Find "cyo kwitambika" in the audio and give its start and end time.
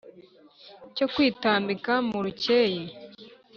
0.95-1.93